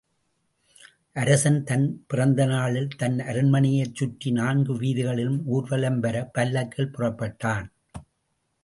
அரசன் 1.15 1.59
தன் 1.63 1.85
பிறந்தநாளில் 2.07 2.89
தன் 2.97 3.19
அரண்மனையைச் 3.19 3.95
சுற்றி 3.95 4.31
நான்கு 4.31 4.73
வீதிகளிலும் 4.79 5.39
ஊர்வலம்வரப் 5.53 6.33
பல்லக்கில் 6.33 6.93
புறப்பட்டான். 6.97 7.67